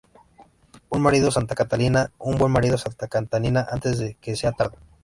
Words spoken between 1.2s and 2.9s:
Santa Catalina, un buen marido,